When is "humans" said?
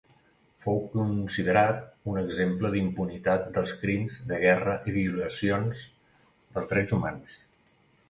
7.01-7.43